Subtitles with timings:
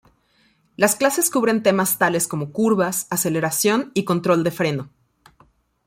[0.77, 4.89] Las clases cubren temas tales como curvas, aceleración y control de freno.